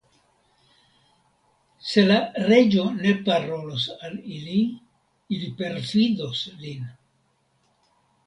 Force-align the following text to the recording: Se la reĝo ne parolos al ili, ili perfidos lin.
Se 1.89 2.03
la 2.05 2.15
reĝo 2.51 2.85
ne 3.01 3.11
parolos 3.27 3.85
al 4.07 4.17
ili, 4.37 4.57
ili 5.37 5.53
perfidos 5.61 6.41
lin. 6.65 6.89